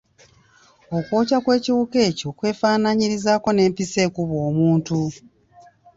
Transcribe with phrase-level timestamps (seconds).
[0.97, 4.99] Okwokya kw'ekiwuka ekyo kwefaanaanyirizaako n'empiso ekubwa omuntu.